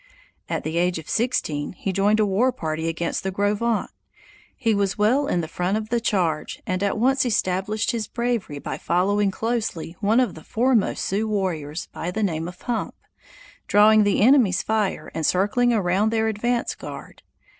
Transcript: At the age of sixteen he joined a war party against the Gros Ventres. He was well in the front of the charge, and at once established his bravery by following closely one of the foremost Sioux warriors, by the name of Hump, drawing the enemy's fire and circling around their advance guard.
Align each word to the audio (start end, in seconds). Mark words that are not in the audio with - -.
At 0.49 0.63
the 0.63 0.79
age 0.79 0.97
of 0.97 1.07
sixteen 1.07 1.73
he 1.73 1.93
joined 1.93 2.19
a 2.19 2.25
war 2.25 2.51
party 2.51 2.87
against 2.87 3.21
the 3.21 3.29
Gros 3.29 3.59
Ventres. 3.59 3.91
He 4.57 4.73
was 4.73 4.97
well 4.97 5.27
in 5.27 5.41
the 5.41 5.47
front 5.47 5.77
of 5.77 5.89
the 5.89 6.01
charge, 6.01 6.59
and 6.65 6.81
at 6.81 6.97
once 6.97 7.23
established 7.23 7.91
his 7.91 8.07
bravery 8.07 8.57
by 8.57 8.79
following 8.79 9.29
closely 9.29 9.95
one 9.99 10.19
of 10.19 10.33
the 10.33 10.43
foremost 10.43 11.05
Sioux 11.05 11.27
warriors, 11.27 11.87
by 11.93 12.09
the 12.09 12.23
name 12.23 12.47
of 12.47 12.61
Hump, 12.63 12.95
drawing 13.67 14.03
the 14.03 14.21
enemy's 14.21 14.63
fire 14.63 15.11
and 15.13 15.23
circling 15.23 15.71
around 15.71 16.09
their 16.11 16.27
advance 16.29 16.73
guard. 16.73 17.21